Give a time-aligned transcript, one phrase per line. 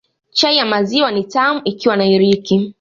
[0.31, 2.69] Chai ya maziwa ni tamu ikiwa na iliki